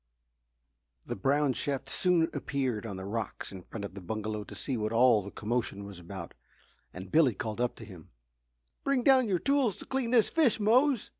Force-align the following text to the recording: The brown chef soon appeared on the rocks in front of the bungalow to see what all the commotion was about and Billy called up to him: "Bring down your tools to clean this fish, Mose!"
The 1.05 1.15
brown 1.15 1.53
chef 1.53 1.87
soon 1.87 2.31
appeared 2.33 2.87
on 2.87 2.95
the 2.97 3.05
rocks 3.05 3.51
in 3.51 3.61
front 3.61 3.85
of 3.85 3.93
the 3.93 4.01
bungalow 4.01 4.43
to 4.45 4.55
see 4.55 4.75
what 4.75 4.91
all 4.91 5.21
the 5.21 5.29
commotion 5.29 5.85
was 5.85 5.99
about 5.99 6.33
and 6.91 7.11
Billy 7.11 7.35
called 7.35 7.61
up 7.61 7.75
to 7.75 7.85
him: 7.85 8.09
"Bring 8.83 9.03
down 9.03 9.27
your 9.27 9.37
tools 9.37 9.75
to 9.75 9.85
clean 9.85 10.09
this 10.09 10.27
fish, 10.27 10.59
Mose!" 10.59 11.07